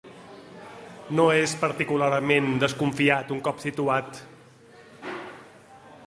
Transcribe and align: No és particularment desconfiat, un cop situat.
No 1.17 1.25
és 1.41 1.51
particularment 1.63 2.49
desconfiat, 2.63 3.33
un 3.35 3.43
cop 3.49 3.61
situat. 3.67 4.25